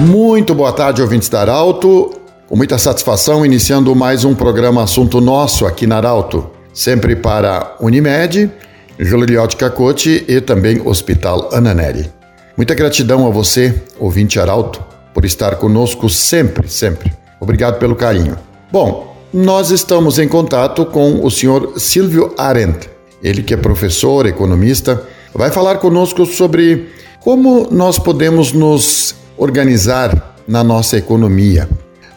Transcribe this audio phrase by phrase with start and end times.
[0.00, 2.12] Muito boa tarde, ouvintes da Arauto.
[2.46, 6.48] Com muita satisfação, iniciando mais um programa Assunto Nosso aqui na Arauto.
[6.72, 8.48] Sempre para Unimed,
[8.96, 12.08] Joliliote Cacote e também Hospital Ananeri.
[12.56, 14.80] Muita gratidão a você, ouvinte Arauto,
[15.12, 17.12] por estar conosco sempre, sempre.
[17.40, 18.38] Obrigado pelo carinho.
[18.70, 22.88] Bom, nós estamos em contato com o senhor Silvio Arendt.
[23.20, 25.02] Ele que é professor, economista,
[25.34, 26.88] vai falar conosco sobre
[27.20, 31.68] como nós podemos nos organizar na nossa economia,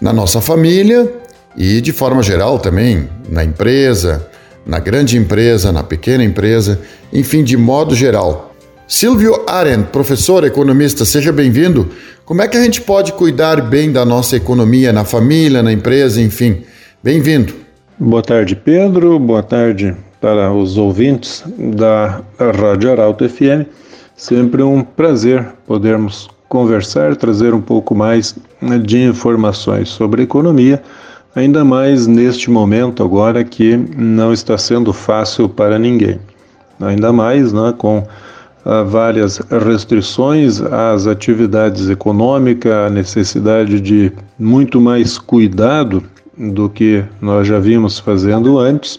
[0.00, 1.12] na nossa família
[1.56, 4.26] e, de forma geral, também na empresa,
[4.66, 6.80] na grande empresa, na pequena empresa,
[7.12, 8.54] enfim, de modo geral.
[8.88, 11.90] Silvio Arendt, professor, economista, seja bem-vindo.
[12.24, 16.20] Como é que a gente pode cuidar bem da nossa economia na família, na empresa,
[16.20, 16.64] enfim?
[17.02, 17.54] Bem-vindo.
[17.98, 19.18] Boa tarde, Pedro.
[19.18, 23.66] Boa tarde para os ouvintes da Rádio Arauto FM.
[24.16, 30.82] Sempre um prazer podermos conversar, trazer um pouco mais né, de informações sobre economia,
[31.34, 36.18] ainda mais neste momento agora que não está sendo fácil para ninguém.
[36.80, 38.04] Ainda mais né, com
[38.64, 46.02] ah, várias restrições às atividades econômicas, a necessidade de muito mais cuidado
[46.36, 48.98] do que nós já vimos fazendo antes,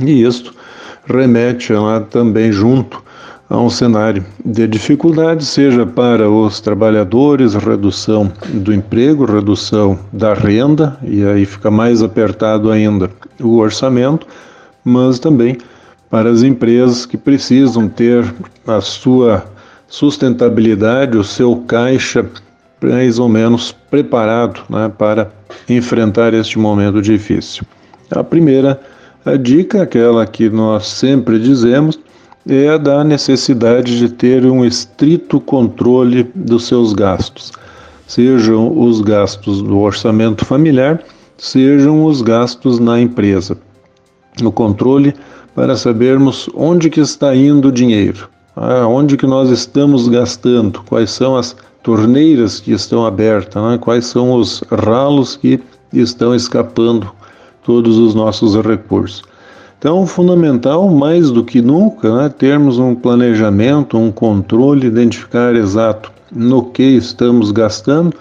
[0.00, 0.52] e isto
[1.06, 3.04] remete lá também junto
[3.48, 10.96] a um cenário de dificuldade, seja para os trabalhadores, redução do emprego, redução da renda,
[11.02, 14.26] e aí fica mais apertado ainda o orçamento,
[14.84, 15.58] mas também
[16.10, 18.32] para as empresas que precisam ter
[18.66, 19.44] a sua
[19.88, 22.24] sustentabilidade, o seu caixa
[22.82, 25.30] mais ou menos preparado né, para
[25.68, 27.64] enfrentar este momento difícil.
[28.10, 28.80] A primeira
[29.24, 31.98] a dica, aquela que nós sempre dizemos,
[32.48, 37.52] é da necessidade de ter um estrito controle dos seus gastos,
[38.06, 41.02] sejam os gastos do orçamento familiar,
[41.38, 43.56] sejam os gastos na empresa.
[44.42, 45.14] O controle
[45.54, 48.28] para sabermos onde que está indo o dinheiro,
[48.88, 53.78] onde que nós estamos gastando, quais são as torneiras que estão abertas, né?
[53.78, 55.60] quais são os ralos que
[55.92, 57.10] estão escapando
[57.62, 59.22] todos os nossos recursos.
[59.84, 66.70] Então, fundamental, mais do que nunca, né, termos um planejamento, um controle, identificar exato no
[66.70, 68.16] que estamos gastando,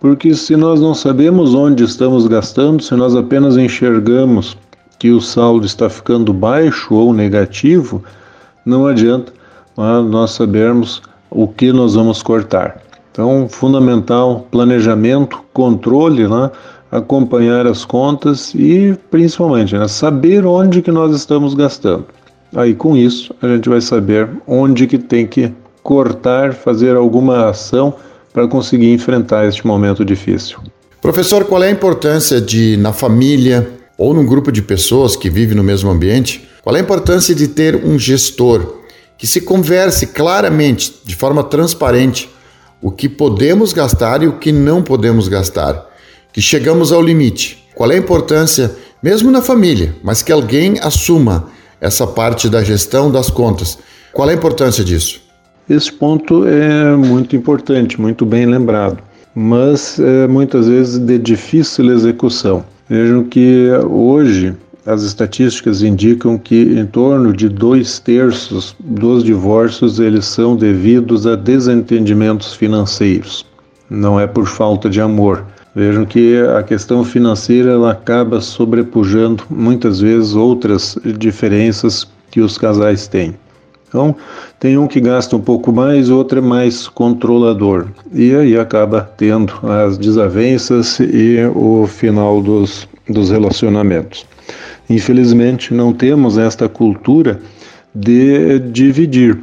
[0.00, 4.56] porque se nós não sabemos onde estamos gastando, se nós apenas enxergamos
[4.98, 8.02] que o saldo está ficando baixo ou negativo,
[8.64, 9.30] não adianta
[9.76, 12.80] né, nós sabermos o que nós vamos cortar.
[13.12, 16.50] Então, fundamental planejamento, controle, né,
[16.94, 22.06] acompanhar as contas e principalmente né, saber onde que nós estamos gastando.
[22.54, 25.52] Aí com isso a gente vai saber onde que tem que
[25.82, 27.94] cortar, fazer alguma ação
[28.32, 30.58] para conseguir enfrentar este momento difícil.
[31.02, 33.68] Professor, qual é a importância de na família
[33.98, 37.48] ou num grupo de pessoas que vive no mesmo ambiente, qual é a importância de
[37.48, 38.82] ter um gestor
[39.18, 42.30] que se converse claramente, de forma transparente,
[42.80, 45.93] o que podemos gastar e o que não podemos gastar?
[46.34, 47.64] Que chegamos ao limite.
[47.76, 51.48] Qual é a importância, mesmo na família, mas que alguém assuma
[51.80, 53.78] essa parte da gestão das contas?
[54.12, 55.22] Qual é a importância disso?
[55.70, 58.98] Esse ponto é muito importante, muito bem lembrado,
[59.32, 62.64] mas é, muitas vezes de difícil execução.
[62.88, 70.26] Vejam que hoje as estatísticas indicam que em torno de dois terços dos divórcios eles
[70.26, 73.46] são devidos a desentendimentos financeiros.
[73.88, 80.00] Não é por falta de amor, Vejam que a questão financeira ela acaba sobrepujando muitas
[80.00, 83.34] vezes outras diferenças que os casais têm.
[83.88, 84.14] Então,
[84.58, 87.86] tem um que gasta um pouco mais, outro é mais controlador.
[88.12, 94.26] E aí acaba tendo as desavenças e o final dos, dos relacionamentos.
[94.90, 97.40] Infelizmente, não temos esta cultura
[97.94, 99.38] de dividir.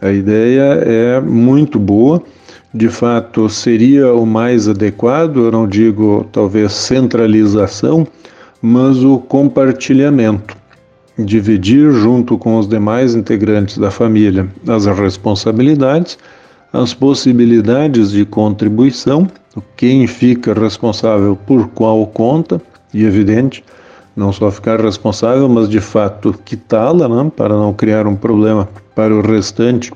[0.00, 2.22] A ideia é muito boa,
[2.74, 8.04] de fato seria o mais adequado, eu não digo talvez centralização,
[8.60, 10.56] mas o compartilhamento.
[11.16, 16.18] Dividir junto com os demais integrantes da família as responsabilidades,
[16.72, 19.28] as possibilidades de contribuição,
[19.76, 22.60] quem fica responsável por qual conta,
[22.92, 23.64] e evidente,
[24.16, 29.14] não só ficar responsável, mas de fato quitá-la, né, para não criar um problema para
[29.14, 29.92] o restante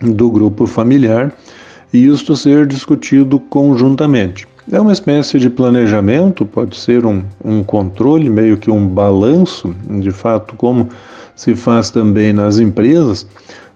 [0.00, 1.32] do grupo familiar
[1.94, 4.48] e isto ser discutido conjuntamente.
[4.70, 10.10] É uma espécie de planejamento, pode ser um, um controle, meio que um balanço, de
[10.10, 10.88] fato, como
[11.36, 13.24] se faz também nas empresas,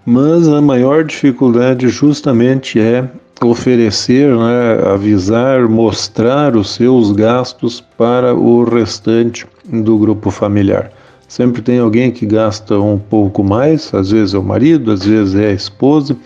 [0.05, 3.09] mas a maior dificuldade justamente é
[3.41, 10.91] oferecer, né, avisar, mostrar os seus gastos para o restante do grupo familiar.
[11.29, 15.37] Sempre tem alguém que gasta um pouco mais, às vezes é o marido, às vezes
[15.37, 16.17] é a esposa,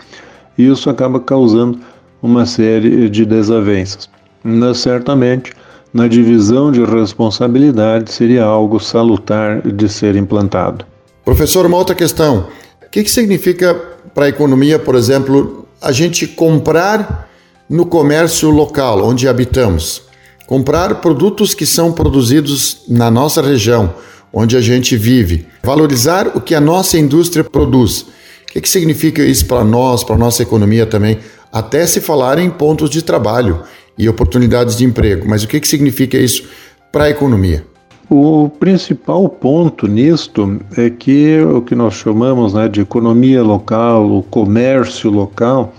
[0.57, 1.79] e isso acaba causando
[2.21, 4.09] uma série de desavenças.
[4.43, 5.53] Mas, certamente,
[5.93, 10.85] na divisão de responsabilidade seria algo salutar de ser implantado.
[11.23, 12.47] Professor, uma outra questão.
[12.85, 13.73] O que, que significa
[14.13, 17.29] para a economia, por exemplo, a gente comprar
[17.69, 20.03] no comércio local onde habitamos?
[20.47, 23.93] Comprar produtos que são produzidos na nossa região,
[24.31, 25.47] onde a gente vive.
[25.63, 28.05] Valorizar o que a nossa indústria produz.
[28.53, 31.17] Que, que significa isso para nós, para a nossa economia também?
[31.51, 33.63] Até se falar em pontos de trabalho
[33.97, 35.25] e oportunidades de emprego.
[35.27, 36.47] Mas o que, que significa isso
[36.91, 37.65] para a economia?
[38.07, 44.21] O principal ponto nisto é que o que nós chamamos né, de economia local, o
[44.21, 45.73] comércio local,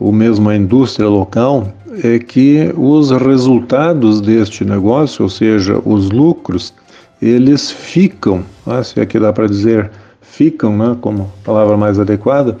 [0.00, 1.70] ou mesmo a indústria local,
[2.02, 6.72] é que os resultados deste negócio, ou seja, os lucros,
[7.20, 9.90] eles ficam, né, se aqui dá para dizer
[10.30, 12.56] ficam, né, como palavra mais adequada,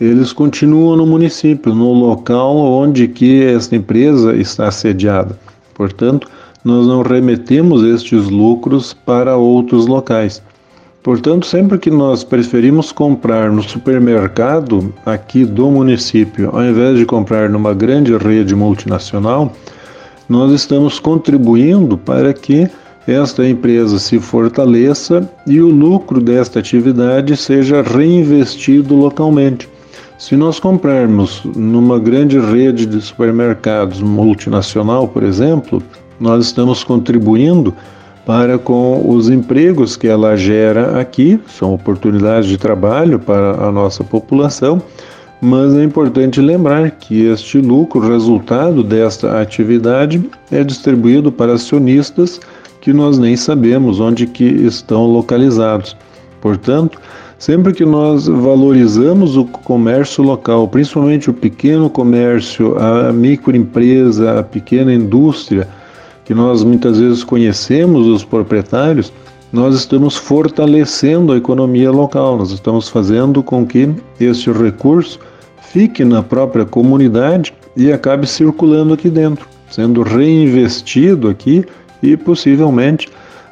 [0.00, 5.38] eles continuam no município, no local onde que esta empresa está sediada.
[5.74, 6.28] Portanto,
[6.64, 10.42] nós não remetemos estes lucros para outros locais.
[11.02, 17.48] Portanto, sempre que nós preferimos comprar no supermercado aqui do município, ao invés de comprar
[17.48, 19.52] numa grande rede multinacional,
[20.28, 22.68] nós estamos contribuindo para que
[23.06, 29.68] esta empresa se fortaleça e o lucro desta atividade seja reinvestido localmente.
[30.18, 35.82] Se nós comprarmos numa grande rede de supermercados multinacional, por exemplo,
[36.18, 37.74] nós estamos contribuindo
[38.24, 44.02] para com os empregos que ela gera aqui, são oportunidades de trabalho para a nossa
[44.02, 44.82] população,
[45.40, 50.20] mas é importante lembrar que este lucro, resultado desta atividade,
[50.50, 52.40] é distribuído para acionistas
[52.86, 55.96] que nós nem sabemos onde que estão localizados.
[56.40, 57.00] Portanto,
[57.36, 64.94] Sempre que nós valorizamos o comércio local, principalmente o pequeno comércio, a microempresa, a pequena
[64.94, 65.68] indústria,
[66.24, 69.12] que nós muitas vezes conhecemos os proprietários,
[69.52, 75.20] nós estamos fortalecendo a economia local, nós estamos fazendo com que este recurso
[75.60, 81.66] fique na própria comunidade e acabe circulando aqui dentro, sendo reinvestido aqui
[82.02, 83.08] e possivelmente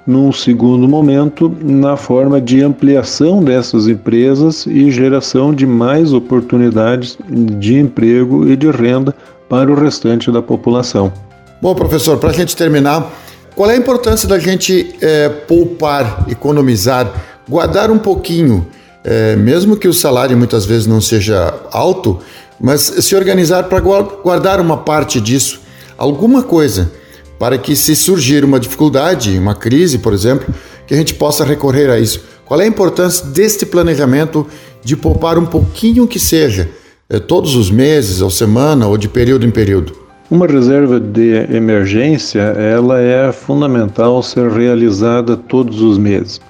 [0.06, 7.78] num segundo momento, na forma de ampliação dessas empresas e geração de mais oportunidades de
[7.78, 9.14] emprego e de renda
[9.48, 11.12] para o restante da população.
[11.60, 13.10] Bom, professor, para a gente terminar,
[13.56, 17.10] qual é a importância da gente é, poupar, economizar,
[17.48, 18.66] guardar um pouquinho,
[19.02, 22.18] é, mesmo que o salário muitas vezes não seja alto,
[22.60, 25.60] mas se organizar para guardar uma parte disso,
[25.96, 26.92] alguma coisa
[27.38, 30.52] para que se surgir uma dificuldade, uma crise, por exemplo,
[30.86, 32.22] que a gente possa recorrer a isso.
[32.44, 34.46] Qual é a importância deste planejamento
[34.82, 36.68] de poupar um pouquinho que seja,
[37.08, 39.94] eh, todos os meses, ou semana, ou de período em período?
[40.30, 46.40] Uma reserva de emergência, ela é fundamental ser realizada todos os meses.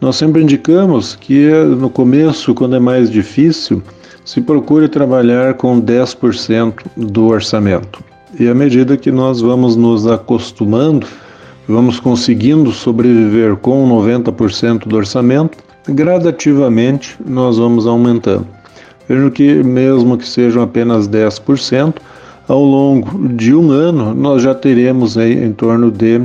[0.00, 3.82] Nós sempre indicamos que no começo, quando é mais difícil,
[4.24, 8.09] se procure trabalhar com 10% do orçamento.
[8.38, 11.06] E à medida que nós vamos nos acostumando,
[11.66, 15.58] vamos conseguindo sobreviver com 90% do orçamento,
[15.88, 18.46] gradativamente nós vamos aumentando.
[19.08, 21.96] Vejo que, mesmo que sejam apenas 10%,
[22.48, 26.20] ao longo de um ano nós já teremos aí em torno de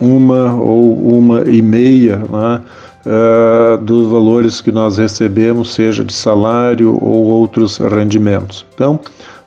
[0.00, 2.60] uma ou uma e meia né,
[3.06, 8.64] uh, dos valores que nós recebemos, seja de salário ou outros rendimentos.
[8.74, 9.00] Então,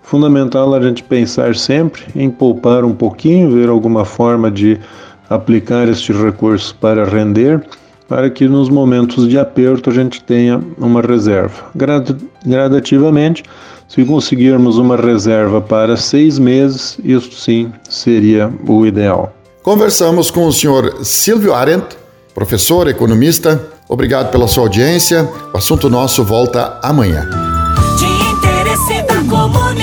[0.03, 4.79] fundamental a gente pensar sempre em poupar um pouquinho, ver alguma forma de
[5.29, 7.65] aplicar este recurso para render,
[8.07, 11.71] para que nos momentos de aperto a gente tenha uma reserva.
[12.45, 13.43] Gradativamente,
[13.87, 19.33] se conseguirmos uma reserva para seis meses, isso sim seria o ideal.
[19.63, 21.95] Conversamos com o senhor Silvio Arendt,
[22.35, 23.63] professor, economista.
[23.87, 25.29] Obrigado pela sua audiência.
[25.53, 27.29] O assunto nosso volta amanhã.
[27.97, 29.82] De interesse da comunidade,